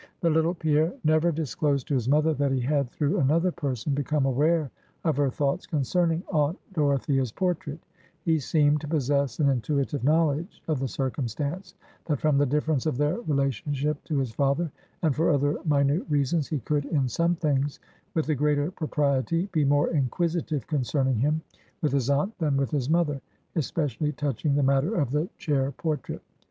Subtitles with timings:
[0.21, 4.25] The little Pierre never disclosed to his mother that he had, through another person, become
[4.25, 4.71] aware
[5.03, 7.77] of her thoughts concerning Aunt Dorothea's portrait;
[8.23, 11.75] he seemed to possess an intuitive knowledge of the circumstance,
[12.05, 14.71] that from the difference of their relationship to his father,
[15.03, 17.79] and for other minute reasons, he could in some things,
[18.15, 21.43] with the greater propriety, be more inquisitive concerning him,
[21.83, 23.21] with his aunt, than with his mother,
[23.55, 26.23] especially touching the matter of the chair portrait.